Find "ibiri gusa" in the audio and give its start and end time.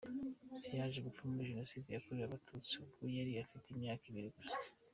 4.07-4.57